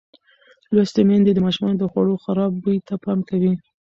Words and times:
لوستې 0.75 1.01
میندې 1.09 1.31
د 1.33 1.39
ماشومانو 1.45 1.79
د 1.81 1.85
خوړو 1.91 2.21
خراب 2.23 2.51
بوی 2.63 2.77
ته 2.87 2.93
پام 3.03 3.19
کوي. 3.29 3.53